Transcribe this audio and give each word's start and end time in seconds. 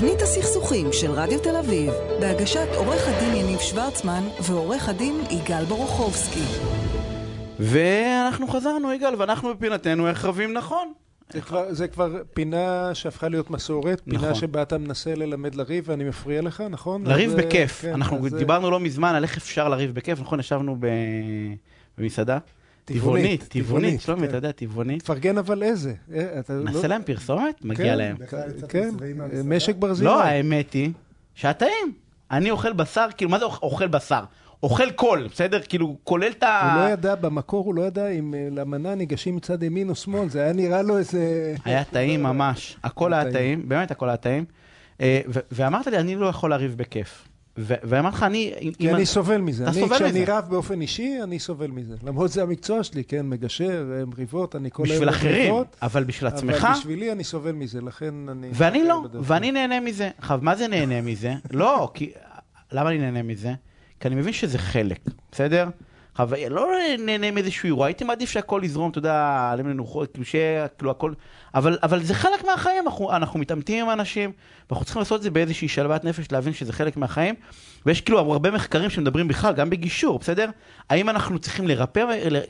תוכנית 0.00 0.22
הסכסוכים 0.22 0.92
של 0.92 1.10
רדיו 1.10 1.40
תל 1.40 1.56
אביב, 1.56 1.92
בהגשת 2.20 2.68
עורך 2.76 3.08
הדין 3.08 3.34
יניב 3.34 3.58
שוורצמן 3.58 4.22
ועורך 4.42 4.88
הדין 4.88 5.14
יגאל 5.30 5.64
ברוכובסקי. 5.64 6.44
ואנחנו 7.58 8.48
חזרנו, 8.48 8.92
יגאל, 8.92 9.14
ואנחנו 9.18 9.54
בפינתנו 9.54 10.08
איך 10.08 10.24
רבים 10.24 10.52
נכון. 10.52 10.92
זה 11.32 11.40
כבר, 11.40 11.72
זה 11.72 11.88
כבר 11.88 12.22
פינה 12.34 12.94
שהפכה 12.94 13.28
להיות 13.28 13.50
מסורת, 13.50 14.02
פינה 14.04 14.18
נכון. 14.18 14.34
שבה 14.34 14.62
אתה 14.62 14.78
מנסה 14.78 15.14
ללמד 15.14 15.54
לריב 15.54 15.84
ואני 15.86 16.04
מפריע 16.04 16.42
לך, 16.42 16.60
נכון? 16.70 17.06
לריב 17.06 17.30
אז, 17.30 17.36
בכיף. 17.36 17.80
כן, 17.82 17.92
אנחנו 17.92 18.26
אז, 18.26 18.34
דיברנו 18.34 18.70
לא 18.70 18.80
מזמן 18.80 19.14
על 19.14 19.22
איך 19.22 19.36
אפשר 19.36 19.68
לריב 19.68 19.94
בכיף, 19.94 20.20
נכון? 20.20 20.40
ישבנו 20.40 20.76
ב... 20.80 20.86
במסעדה? 21.98 22.38
טבעונית, 22.94 23.42
טבעונית, 23.48 24.00
שלומי, 24.00 24.22
כן. 24.22 24.28
אתה 24.28 24.36
יודע, 24.36 24.52
טבעונית. 24.52 25.02
תפרגן 25.02 25.38
אבל 25.38 25.62
איזה. 25.62 25.94
אה, 26.14 26.24
נעשה 26.64 26.82
לא- 26.82 26.86
להם 26.88 27.02
פרסומת? 27.02 27.64
מגיע 27.64 27.86
כן, 27.92 27.98
להם. 27.98 28.16
כן, 28.68 28.90
משק 29.44 29.76
ברזילי. 29.76 30.06
לא, 30.10 30.22
האמת 30.22 30.72
היא 30.72 30.92
שהטעים. 31.34 31.92
אני 32.30 32.50
אוכל 32.50 32.72
בשר, 32.72 33.06
כאילו, 33.16 33.30
מה 33.30 33.38
זה 33.38 33.44
אוכ- 33.44 33.62
אוכל 33.62 33.86
בשר? 33.86 34.24
אוכל 34.62 34.90
קול, 34.90 35.28
בסדר? 35.32 35.60
כאילו, 35.68 35.96
כולל 36.04 36.30
את 36.30 36.42
ה... 36.42 36.74
הוא 36.74 36.82
לא 36.82 36.92
ידע, 36.92 37.14
במקור 37.14 37.64
הוא 37.64 37.74
לא 37.74 37.82
ידע 37.82 38.08
אם 38.08 38.34
אה, 38.34 38.48
למנה 38.50 38.94
ניגשים 38.94 39.36
מצד 39.36 39.62
ימין 39.62 39.88
או 39.88 39.94
שמאל, 39.94 40.28
זה 40.28 40.42
היה 40.42 40.52
נראה 40.52 40.82
לו 40.82 40.98
איזה... 40.98 41.54
היה 41.64 41.84
טעים 41.84 42.22
ממש, 42.22 42.76
הכל 42.84 43.12
היה 43.12 43.32
טעים, 43.32 43.68
באמת 43.68 43.90
הכל 43.90 44.08
היה 44.08 44.16
טעים. 44.16 44.44
אה, 45.00 45.20
ואמרת 45.52 45.86
לי, 45.86 45.98
אני 45.98 46.16
לא 46.16 46.26
יכול 46.26 46.50
לריב 46.50 46.74
בכיף. 46.76 47.28
ואמרתי 47.56 48.16
לך, 48.16 48.22
אני... 48.22 48.54
כי 48.78 48.90
אם 48.90 48.94
אני 48.94 49.06
סובל 49.06 49.40
מזה. 49.40 49.62
אתה 49.62 49.72
אני, 49.72 49.80
סובל 49.80 49.96
כשאני 49.96 50.22
מזה. 50.22 50.38
רב 50.38 50.44
באופן 50.50 50.80
אישי, 50.80 51.18
אני 51.22 51.38
סובל 51.38 51.70
מזה. 51.70 51.94
למרות 52.02 52.30
זה 52.30 52.42
המקצוע 52.42 52.82
שלי, 52.82 53.04
כן, 53.04 53.28
מגשר, 53.28 53.84
מריבות, 54.06 54.56
אני 54.56 54.70
כל 54.72 54.82
בשביל 54.82 54.98
היום 54.98 55.08
אחרים, 55.08 55.34
במריבות, 55.34 55.76
אבל 55.82 56.04
בשביל 56.04 56.28
עצמך, 56.28 56.64
אבל 56.64 56.74
בשבילי 56.74 57.12
אני 57.12 57.24
סובל 57.24 57.52
מזה, 57.52 57.80
לכן 57.80 58.28
אני... 58.28 58.50
ואני 58.52 58.84
לא, 58.84 59.04
ואני 59.12 59.52
נהנה 59.52 59.80
מזה. 59.80 60.10
עכשיו, 60.18 60.38
מה 60.42 60.56
זה 60.56 60.68
נהנה 60.68 61.00
מזה? 61.00 61.34
לא, 61.50 61.90
כי... 61.94 62.12
למה 62.72 62.90
אני 62.90 62.98
נהנה 62.98 63.22
מזה? 63.22 63.54
כי 64.00 64.08
אני 64.08 64.14
מבין 64.14 64.32
שזה 64.32 64.58
חלק, 64.58 65.00
בסדר? 65.32 65.68
אבל 66.18 66.38
לא 66.50 66.68
נהנה 66.98 67.30
מאיזשהו 67.30 67.66
אירוע, 67.66 67.86
הייתי 67.86 68.04
מעדיף 68.04 68.30
שהכל 68.30 68.60
יזרום, 68.64 68.90
אתה 68.90 68.98
יודע, 68.98 69.48
עליהם 69.52 69.68
לנוחות, 69.68 70.12
כאילו 70.12 70.24
שיהיה, 70.24 70.68
כאילו 70.68 70.90
הכל... 70.90 71.12
אבל, 71.54 71.78
אבל 71.82 72.02
זה 72.02 72.14
חלק 72.14 72.44
מהחיים, 72.44 72.86
אנחנו, 72.86 73.12
אנחנו 73.12 73.40
מתעמתים 73.40 73.84
עם 73.84 73.92
אנשים, 73.92 74.32
ואנחנו 74.70 74.84
צריכים 74.84 75.00
לעשות 75.00 75.18
את 75.18 75.22
זה 75.22 75.30
באיזושהי 75.30 75.68
שלוות 75.68 76.04
נפש, 76.04 76.32
להבין 76.32 76.52
שזה 76.52 76.72
חלק 76.72 76.96
מהחיים, 76.96 77.34
ויש 77.86 78.00
כאילו 78.00 78.18
הרבה 78.18 78.50
מחקרים 78.50 78.90
שמדברים 78.90 79.28
בכלל, 79.28 79.54
גם 79.54 79.70
בגישור, 79.70 80.18
בסדר? 80.18 80.50
האם 80.90 81.08
אנחנו 81.08 81.38
צריכים 81.38 81.68
לרפא, 81.68 82.04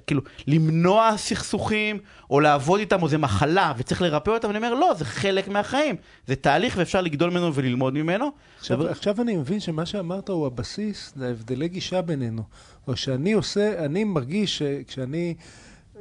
כאילו, 0.07 0.23
למנוע 0.47 1.17
סכסוכים, 1.17 1.99
או 2.31 2.41
לעבוד 2.41 2.81
איתם, 2.81 3.03
או 3.03 3.09
זה 3.09 3.19
מחלה, 3.19 3.73
וצריך 3.77 4.03
לרפא 4.03 4.31
אותם, 4.31 4.49
ואני 4.49 4.59
אומר, 4.59 4.75
לא, 4.75 4.95
זה 4.95 5.05
חלק 5.05 5.49
מהחיים, 5.49 5.97
זה 6.27 6.37
תהליך 6.37 6.75
ואפשר 6.79 7.01
לגדול 7.01 7.31
ממנו 7.31 7.55
וללמוד 7.55 7.95
ממנו. 7.95 8.31
עכשיו, 8.59 8.89
עכשיו 8.89 9.21
אני 9.21 9.37
מבין 9.37 9.61
שמה 9.61 9.87
שאמרת 9.87 10.29
הוא 10.29 10.47
הבסיס 10.47 11.13
להבדלי 11.17 11.69
גישה 11.69 12.03
בינינו. 12.03 12.43
או 12.89 12.97
שאני 12.97 13.33
עושה, 13.33 13.50
אני 13.57 14.05
מרגיש 14.05 14.59
שכשאני 14.59 15.35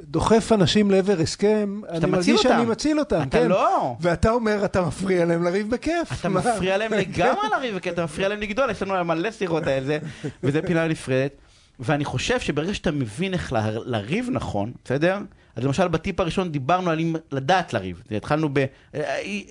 דוחף 0.03 0.51
אנשים 0.51 0.91
לעבר 0.91 1.19
הסכם, 1.21 1.81
אני 1.89 2.05
מרגיש 2.05 2.41
שאני 2.41 2.59
אותם. 2.59 2.71
מציל 2.71 2.99
אותם, 2.99 3.21
אתה 3.21 3.37
כן. 3.39 3.47
לא. 3.47 3.95
ואתה 4.01 4.29
אומר, 4.31 4.65
אתה 4.65 4.81
מפריע 4.81 5.25
להם 5.25 5.43
לריב 5.43 5.69
בכיף. 5.69 6.19
אתה 6.19 6.29
מה? 6.29 6.39
מפריע 6.39 6.77
להם 6.77 6.93
לגמרי 7.01 7.47
לריב, 7.57 7.79
כי 7.79 7.89
אתה 7.89 8.03
מפריע 8.03 8.27
להם 8.29 8.39
לגדול, 8.39 8.69
יש 8.69 8.81
לנו 8.81 9.05
מלא 9.05 9.31
שיחות 9.31 9.67
על 9.67 9.83
זה, 9.83 9.99
וזה 10.43 10.61
פינה 10.61 10.87
נפרדת. 10.87 11.31
ואני 11.79 12.05
חושב 12.05 12.39
שברגע 12.39 12.73
שאתה 12.73 12.91
מבין 12.91 13.33
איך 13.33 13.53
ל- 13.53 13.57
לריב 13.85 14.29
נכון, 14.31 14.71
בסדר? 14.85 15.17
אז 15.55 15.63
למשל 15.63 15.87
בטיפ 15.87 16.19
הראשון 16.19 16.51
דיברנו 16.51 16.89
על 16.91 16.99
אם 16.99 17.15
לדעת 17.31 17.73
לריב. 17.73 18.03
התחלנו 18.11 18.49
ב... 18.53 18.65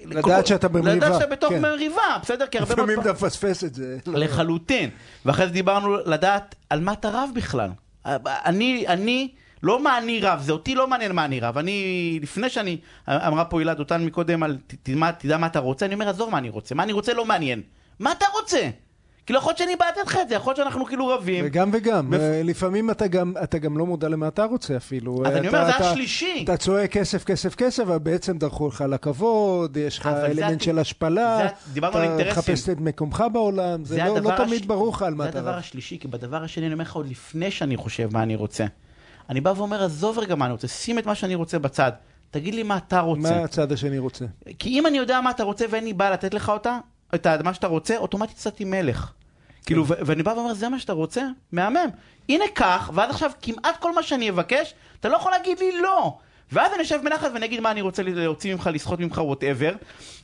לדעת 0.05 0.47
שאתה 0.47 0.69
במריבה, 0.69 0.95
לדעת 1.07 1.15
שאתה 1.15 1.27
בתוך 1.27 1.51
כן. 1.53 1.63
מריבה, 1.63 2.03
בסדר? 2.23 2.47
כי 2.47 2.59
הרבה 2.59 2.75
מאוד 2.75 2.79
לפעמים 2.89 2.97
פעמים... 3.03 3.17
אתה 3.17 3.27
מפספס 3.27 3.65
את 3.65 3.75
זה. 3.75 3.99
לחלוטין. 4.07 4.91
ואחרי 5.27 5.47
זה 5.47 5.53
דיברנו 5.53 5.97
לדעת 6.07 6.55
על 6.71 6.81
מה 6.81 6.93
אתה 6.93 7.09
רב 7.11 7.31
בכלל. 7.35 7.71
אני, 8.27 8.87
אני, 8.87 9.29
לא 9.63 9.83
מה 9.83 9.99
אני 9.99 10.21
רב, 10.21 10.41
זה 10.41 10.53
אותי 10.53 10.75
לא 10.75 10.89
מעניין 10.89 11.13
מה 11.13 11.25
אני 11.25 11.41
רב. 11.41 11.59
אני, 11.59 12.19
לפני 12.23 12.51
שאני, 12.51 12.79
אמרה 13.09 13.45
פה 13.45 13.59
הילה 13.61 13.75
דותן 13.75 14.05
מקודם 14.05 14.43
על 14.43 14.59
תדע 15.19 15.37
מה 15.37 15.47
אתה 15.47 15.59
רוצה, 15.59 15.87
אני 15.87 15.95
אומר, 15.95 16.09
עזוב 16.09 16.31
מה 16.31 16.39
אני 16.39 16.49
רוצה, 16.49 16.75
מה 16.75 16.83
אני 16.83 16.93
רוצה 16.93 17.15
לא 17.15 17.25
מעניין. 17.25 17.63
מה 17.99 18.13
אתה 18.13 18.25
רוצה? 18.41 18.71
כאילו 19.29 19.39
יכול 19.39 19.51
להיות 19.51 19.59
שאני 19.59 19.73
לתת 19.73 20.07
לך 20.07 20.19
את 20.23 20.29
זה, 20.29 20.35
יכול 20.35 20.51
להיות 20.51 20.57
שאנחנו 20.57 20.87
כאילו 20.87 21.07
רבים. 21.09 21.45
וגם 21.49 21.71
וגם, 21.73 22.11
בפ- 22.11 22.15
אה, 22.21 22.41
לפעמים 22.45 22.91
אתה 22.91 23.07
גם, 23.07 23.33
אתה 23.45 23.59
גם 23.59 23.79
לא 23.79 23.87
מודע 23.87 24.09
למה 24.09 24.29
אתה 24.29 24.45
רוצה 24.45 24.77
אפילו. 24.77 25.23
אז 25.27 25.33
אה, 25.33 25.39
אני 25.39 25.49
אתה- 25.49 25.57
אומר, 25.57 25.71
זה 25.71 25.77
אתה- 25.77 25.91
השלישי. 25.91 26.41
אתה 26.45 26.57
צועק 26.57 26.91
כסף, 26.93 27.25
כסף, 27.25 27.55
כסף, 27.55 27.83
אבל 27.83 27.99
בעצם 27.99 28.39
דרכו 28.39 28.69
לך 28.69 28.85
לכבוד, 28.89 29.77
יש 29.77 29.99
לך 29.99 30.09
זה 30.21 30.27
אלמנט 30.27 30.53
הת- 30.53 30.61
של 30.63 30.79
השפלה, 30.79 31.39
זה- 31.75 31.79
אתה. 31.79 32.15
מחפש 32.31 32.69
את 32.69 32.81
מקומך 32.81 33.25
בעולם, 33.33 33.85
זה 33.85 33.97
לא- 34.05 34.17
הדבר 34.17 34.31
לא 34.39 34.45
תמיד 34.45 34.61
הש- 34.61 34.67
ברור 34.67 34.89
לך 34.93 35.03
על 35.03 35.15
מה 35.15 35.25
זה 35.25 35.31
אתה 35.31 35.39
הדבר 35.39 35.51
רב. 35.53 35.59
השלישי, 35.59 35.99
כי 35.99 36.09
בדבר 36.09 36.45
השני 36.45 36.67
אני 36.67 36.73
אומר 36.75 36.85
לך 36.85 36.95
עוד 36.97 37.09
לפני 37.09 37.51
שאני 37.51 37.77
חושב 37.77 38.09
מה 38.13 38.23
אני 38.23 38.37
רוצה. 38.37 38.65
אני 39.31 39.41
בא 39.41 39.53
ואומר, 39.57 39.85
עזוב 39.85 40.19
רגע 40.19 40.35
מה 40.35 40.45
אני 40.45 40.53
רוצה, 40.53 40.69
שים 40.69 40.99
את 40.99 41.07
מה 41.07 41.15
שאני 41.15 41.35
רוצה 41.35 41.59
בצד. 41.59 41.93
תגיד 42.31 42.55
לי 42.55 42.63
מה 42.63 42.77
אתה 42.77 43.01
רוצה. 43.01 43.21
מה 43.21 43.45
הצד 43.45 43.73
השני 43.73 43.99
רוצה? 43.99 44.25
כי 44.59 44.69
אם 44.79 44.87
אני 44.87 44.99
יודע 44.99 45.21
מה 45.21 45.31
אתה 45.31 45.43
רוצה 45.45 45.65
ואין 45.71 45.85
לי 45.85 45.93
בעיה 45.93 46.11
לתת 46.11 46.35
לך 46.35 46.49
אותה, 46.49 46.79
את 47.15 47.27
מה 47.45 47.55
שאתה 47.55 47.67
רוצה, 47.67 47.97
אוטומטית 47.97 48.37
יצאתי 48.37 48.65
מלך. 48.65 49.13
כאילו, 49.69 49.85
ואני 49.87 50.23
בא 50.23 50.31
ואומר, 50.31 50.55
זה 50.55 50.69
מה 50.69 50.79
שאתה 50.79 50.93
רוצה? 50.93 51.23
מהמם. 51.53 51.89
הנה 52.29 52.45
כך, 52.55 52.91
ואז 52.95 53.11
עכשיו 53.11 53.31
כמעט 53.43 53.77
כל 53.81 53.95
מה 53.95 54.03
שאני 54.03 54.31
אבקש, 54.31 54.75
אתה 55.01 55.09
לא 55.09 55.17
יכול 55.17 55.33
להגיד 55.33 55.59
לי 55.59 55.81
לא. 55.81 56.19
ואז 56.53 56.73
אני 56.75 56.83
אשב 56.83 56.99
בנחת 57.05 57.31
ואני 57.35 57.47
אגיד 57.47 57.61
מה 57.61 57.71
אני 57.71 57.81
רוצה 57.81 58.03
להוציא 58.03 58.55
ממך, 58.55 58.71
לסחוט 58.73 59.01
ממך, 59.01 59.19
whatever. 59.19 59.73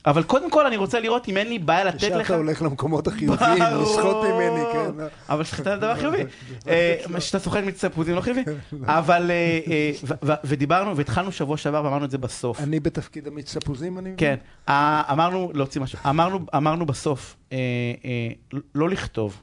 אבל 0.05 0.23
קודם 0.23 0.49
כל 0.49 0.65
אני 0.65 0.77
רוצה 0.77 0.99
לראות 0.99 1.27
אם 1.27 1.37
אין 1.37 1.49
לי 1.49 1.59
בעיה 1.59 1.83
לתת 1.83 2.03
לך... 2.03 2.25
אתה 2.25 2.35
הולך 2.35 2.61
למקומות 2.61 3.07
החיוביים, 3.07 3.63
לסחוט 3.81 4.15
ממני, 4.15 4.61
כן. 4.73 4.91
לא. 4.97 5.05
אבל 5.29 5.43
סחיטה 5.43 5.69
זה 5.69 5.77
דבר 5.77 5.95
חיובי. 5.95 6.17
אה, 6.67 6.95
שאתה 7.19 7.39
סוחט 7.39 7.63
תפוזים 7.63 8.15
לא 8.15 8.21
חיובי. 8.21 8.43
אבל, 8.85 9.31
אה, 9.31 9.59
אה, 10.29 10.35
ודיברנו, 10.43 10.97
והתחלנו 10.97 11.31
שבוע 11.31 11.57
שעבר 11.57 11.83
ואמרנו 11.83 12.05
את 12.05 12.11
זה 12.11 12.17
בסוף. 12.17 12.59
אני 12.59 12.79
בתפקיד 12.79 13.27
המצפוזים, 13.27 13.97
אני 13.97 14.09
מבין? 14.09 14.15
כן, 14.17 14.35
אמרנו, 15.11 15.51
להוציא 15.53 15.81
משהו, 15.81 15.99
אמרנו, 16.55 16.85
בסוף, 16.85 17.35
לא 18.75 18.89
לכתוב. 18.89 19.41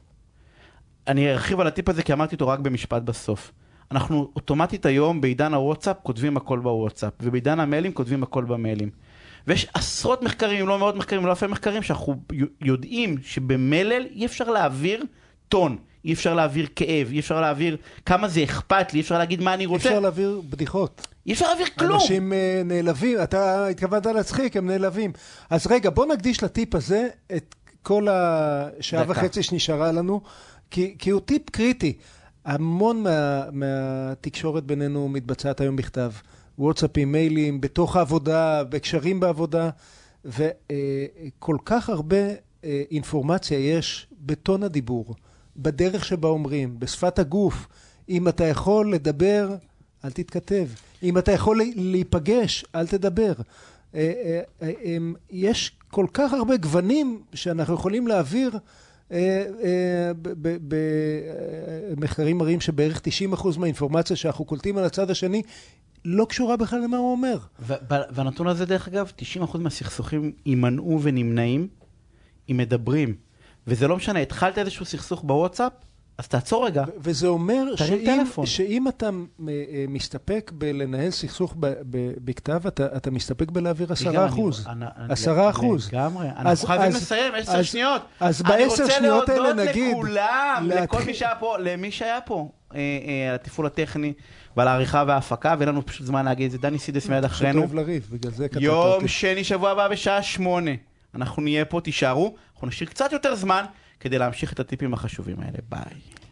אני 1.07 1.33
ארחיב 1.33 1.61
על 1.61 1.67
הטיפ 1.67 1.89
הזה 1.89 2.03
כי 2.03 2.13
אמרתי 2.13 2.35
אותו 2.35 2.49
רק 2.49 2.59
במשפט 2.59 3.03
בסוף. 3.03 3.53
אנחנו 3.93 4.29
אוטומטית 4.37 4.87
היום 4.87 5.21
בעידן 5.21 5.55
הוואטסאפ 5.55 5.97
כותבים 6.03 6.37
הכל 6.37 6.59
בוואטסאפ, 6.59 7.13
ובעידן 7.23 7.61
המיילים 7.61 7.93
כותבים 7.93 8.23
הכל 8.23 8.45
במיילים. 8.45 8.91
ויש 9.47 9.67
עשרות 9.75 10.23
מחקרים, 10.23 10.69
לא 10.69 10.79
מאות 10.79 10.97
מחקרים, 10.97 11.27
לא 11.27 11.31
אלפי 11.31 11.47
מחקרים, 11.47 11.83
שאנחנו 11.83 12.15
יודעים 12.61 13.17
שבמלל 13.23 14.07
אי 14.15 14.27
אפשר 14.27 14.51
להעביר 14.51 15.05
טון, 15.49 15.77
אי 16.05 16.13
אפשר 16.13 16.35
להעביר 16.35 16.67
כאב, 16.77 17.09
אי 17.11 17.21
אפשר 17.21 17.41
להעביר 17.41 17.77
כמה 18.07 18.29
זה 18.29 18.45
אכפת 18.45 18.93
לי, 18.93 18.97
אי 18.97 19.01
אפשר 19.01 19.19
להגיד 19.19 19.41
מה 19.41 19.55
אני 19.55 19.63
אי 19.63 19.67
רוצה, 19.67 19.89
אפשר 19.89 20.01
להעביר 20.01 20.43
בדיחות. 20.51 21.07
אי 21.27 21.33
אפשר 21.33 21.47
להעביר 21.47 21.67
כלום. 21.79 22.01
אנשים 22.01 22.33
אה, 22.33 22.63
נעלבים, 22.65 23.23
אתה 23.23 23.67
התכוונת 23.67 24.07
להצחיק, 24.07 24.57
הם 24.57 24.67
נעלבים. 24.67 25.13
אז 25.51 25.67
רגע, 25.67 25.91
בוא 25.91 26.07
נקדיש 26.07 26.43
לטיפ 26.43 26.75
הזה 26.75 27.09
את 27.37 27.55
כל 27.83 28.07
השעה 28.11 29.05
דקה. 29.05 29.13
וחצי 29.13 29.43
שנשארה 29.43 29.93
לנו, 29.93 30.21
כי, 30.71 30.95
כי 30.99 31.11
הוא 31.11 31.21
טיפ 31.21 31.51
קריטי. 31.51 31.99
המון 32.45 33.03
מה, 33.03 33.45
מהתקשורת 33.53 34.65
בינינו 34.65 35.09
מתבצעת 35.09 35.61
היום 35.61 35.77
בכתב. 35.77 36.13
וואטסאפים, 36.59 37.13
מיילים, 37.13 37.61
בתוך 37.61 37.97
העבודה, 37.97 38.65
בקשרים 38.65 39.21
בעבודה, 39.21 39.71
וכל 40.25 41.57
כך 41.65 41.89
הרבה 41.89 42.17
אה, 42.65 42.83
אינפורמציה 42.91 43.59
יש 43.59 44.07
בטון 44.27 44.63
הדיבור, 44.63 45.15
בדרך 45.57 46.05
שבה 46.05 46.29
אומרים, 46.29 46.81
בשפת 46.81 47.19
הגוף. 47.19 47.69
אם 48.09 48.29
אתה 48.29 48.45
יכול 48.45 48.93
לדבר, 48.95 49.55
אל 50.05 50.11
תתכתב. 50.11 50.67
אם 51.03 51.19
אתה 51.19 51.33
יכול 51.33 51.59
לה- 51.59 51.65
להיפגש, 51.77 52.65
אל 52.75 52.87
תדבר. 52.87 53.33
אה, 53.95 54.13
אה, 54.25 54.41
אה, 54.63 54.73
הם- 54.85 55.15
יש 55.31 55.73
כל 55.91 56.07
כך 56.15 56.33
הרבה 56.33 56.57
גוונים 56.57 57.23
שאנחנו 57.35 57.75
יכולים 57.75 58.07
להעביר. 58.07 58.59
אה, 59.13 59.45
אה, 59.65 60.13
במחקרים 61.91 62.39
מראים 62.39 62.61
שבערך 62.61 63.01
90% 63.35 63.59
מהאינפורמציה 63.59 64.17
שאנחנו 64.17 64.45
קולטים 64.45 64.79
על 64.79 64.85
הצד 64.85 65.11
השני 65.11 65.43
לא 66.05 66.27
קשורה 66.29 66.57
בכלל 66.57 66.81
למה 66.81 66.97
הוא 66.97 67.13
אומר. 67.13 67.39
והנתון 67.89 68.47
הזה, 68.47 68.67
דרך 68.67 68.89
אגב, 68.89 69.13
90% 69.53 69.59
מהסכסוכים 69.59 70.33
יימנעו 70.47 71.01
ונמנעים 71.03 71.69
אם 72.51 72.57
מדברים. 72.57 73.15
וזה 73.67 73.89
לא 73.89 73.97
משנה, 73.97 74.19
התחלת 74.19 74.59
איזשהו 74.59 74.85
סכסוך 74.85 75.23
בוואטסאפ, 75.25 75.73
אז 76.19 76.29
תעצור 76.29 76.67
רגע. 76.67 76.85
וזה 76.99 77.27
אומר 77.27 77.77
שאם, 77.77 78.03
טלפון. 78.05 78.47
שאם 78.47 78.89
אתה 78.89 79.07
אה, 79.07 79.11
אה, 79.49 79.85
מסתפק 79.89 80.51
בלנהל 80.55 81.11
סכסוך 81.11 81.55
ב- 81.61 81.67
ב- 81.67 82.13
בכתב, 82.25 82.67
אתה, 82.67 82.87
אתה 82.97 83.11
מסתפק 83.11 83.51
בלהעביר 83.51 83.93
עשרה 83.93 84.27
אחוז. 84.27 84.67
אני- 84.67 84.85
אני- 84.97 85.13
עשרה 85.13 85.51
אחוז. 85.51 85.89
לגמרי. 85.89 86.27
אנחנו 86.37 86.67
חייבים 86.67 86.89
אז- 86.89 86.97
לסיים, 86.97 87.33
עשר 87.35 87.63
שניות. 87.63 88.03
אז 88.21 88.43
בעשר 88.43 88.89
שניות 88.89 89.29
האלה 89.29 89.51
אני 89.51 89.63
נגיד, 89.69 89.95
רוצה 89.95 90.09
להודות 90.09 90.21
לכולם, 90.61 90.71
לכל 90.83 91.03
מי 91.07 91.15
שהיה 91.15 91.35
פה, 91.35 91.57
למי 91.59 91.91
שהיה 91.91 92.21
פה, 92.21 92.49
אה, 92.75 92.79
אה, 92.79 93.29
על 93.29 93.35
התפעול 93.35 93.67
הטכני 93.67 94.13
ועל 94.57 94.69
העריכה 94.69 95.05
וההפקה, 95.07 95.55
ואין 95.59 95.69
לנו 95.69 95.87
פשוט 95.87 96.07
זמן 96.07 96.25
להגיד 96.25 96.45
את 96.45 96.51
זה. 96.51 96.59
דני 96.59 96.79
סידס 96.79 97.09
מיד 97.09 97.25
אחרינו. 97.25 97.67
לריב, 97.73 98.11
יום. 98.61 99.09
שני, 99.09 99.45
שבוע 99.45 99.71
הבא 99.71 99.89
בשעה 99.89 100.23
שמונה. 100.23 100.71
אנחנו 101.15 101.43
נהיה 101.43 101.65
פה, 101.65 101.81
תישארו, 101.81 102.35
אנחנו 102.55 102.67
נשאיר 102.69 102.89
קצת 102.89 103.13
יותר 103.13 103.35
זמן 103.35 103.65
כדי 104.03 104.19
להמשיך 104.19 104.53
את 104.53 104.61
הטיפים 104.61 104.95
החשובים 104.95 105.37
האלה. 105.41 105.59
ביי. 105.69 106.13